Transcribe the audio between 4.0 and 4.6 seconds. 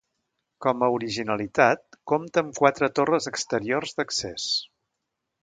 d'accés.